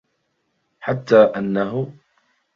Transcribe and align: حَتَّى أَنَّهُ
حَتَّى 0.79 1.15
أَنَّهُ 1.35 1.93